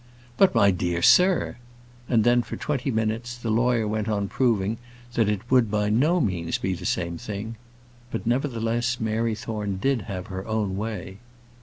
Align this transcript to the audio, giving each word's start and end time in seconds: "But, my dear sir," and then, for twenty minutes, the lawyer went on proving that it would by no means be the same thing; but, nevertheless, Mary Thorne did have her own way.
"But, 0.35 0.55
my 0.55 0.71
dear 0.71 1.03
sir," 1.03 1.57
and 2.09 2.23
then, 2.23 2.41
for 2.41 2.55
twenty 2.57 2.89
minutes, 2.89 3.37
the 3.37 3.51
lawyer 3.51 3.87
went 3.87 4.09
on 4.09 4.27
proving 4.27 4.79
that 5.13 5.29
it 5.29 5.41
would 5.51 5.69
by 5.69 5.91
no 5.91 6.19
means 6.19 6.57
be 6.57 6.73
the 6.73 6.87
same 6.87 7.19
thing; 7.19 7.55
but, 8.09 8.25
nevertheless, 8.25 8.99
Mary 8.99 9.35
Thorne 9.35 9.77
did 9.77 10.01
have 10.09 10.25
her 10.25 10.47
own 10.47 10.75
way. 10.75 11.19